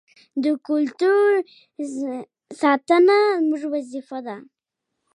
[0.43, 1.27] د کلتور
[2.61, 4.35] ساتنه زموږ وظیفه ده.